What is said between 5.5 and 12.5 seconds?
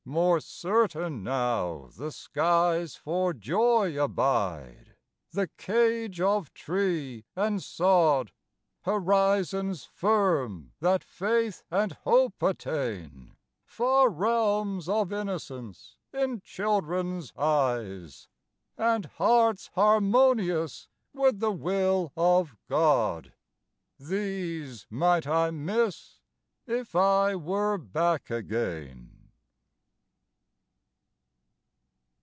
cage of tree and sod, Horizons firm that faith and hope